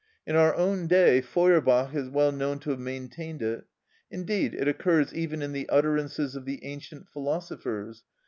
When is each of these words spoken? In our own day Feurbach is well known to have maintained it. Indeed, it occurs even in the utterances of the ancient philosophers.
In 0.25 0.35
our 0.35 0.55
own 0.55 0.87
day 0.87 1.21
Feurbach 1.21 1.93
is 1.93 2.09
well 2.09 2.31
known 2.31 2.57
to 2.61 2.71
have 2.71 2.79
maintained 2.79 3.43
it. 3.43 3.65
Indeed, 4.09 4.55
it 4.55 4.67
occurs 4.67 5.13
even 5.13 5.43
in 5.43 5.51
the 5.51 5.69
utterances 5.69 6.35
of 6.35 6.45
the 6.45 6.65
ancient 6.65 7.07
philosophers. 7.07 8.03